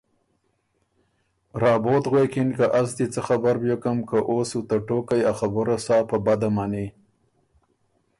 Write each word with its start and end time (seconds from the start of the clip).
رابوت 1.61 2.03
غوېکِن 2.11 2.49
که 2.57 2.65
از 2.79 2.89
دی 2.97 3.05
څۀ 3.13 3.21
خبر 3.27 3.55
بیوکم 3.61 3.97
که 4.09 4.17
او 4.29 4.35
سو 4.49 4.59
ته 4.67 4.77
ټوقئ 4.87 5.21
ا 5.31 5.33
خبُره 5.39 5.77
سا 5.85 5.97
په 6.09 6.17
بده 6.25 6.49
مَنی 6.55 6.87